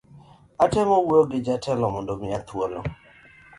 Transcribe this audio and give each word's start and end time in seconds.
Atemo 0.63 0.95
wuoyo 1.05 1.23
gi 1.31 1.39
jatelo 1.45 1.85
mondo 1.93 2.11
omiya 2.15 2.39
thuolo 2.47 2.79